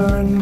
Sunburn 0.00 0.39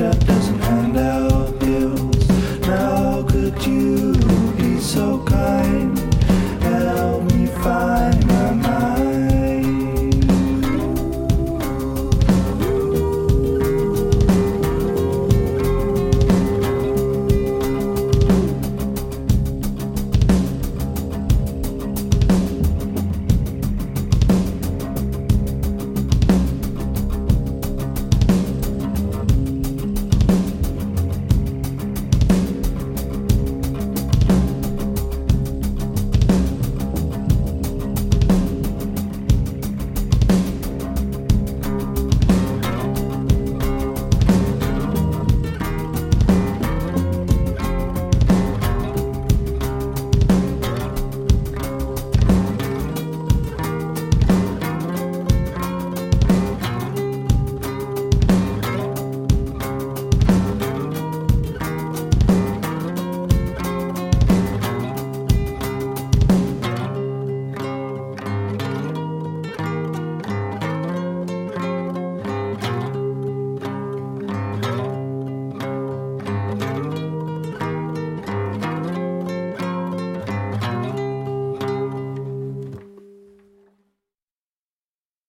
shut. 0.00 0.39